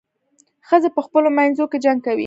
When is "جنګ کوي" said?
1.85-2.19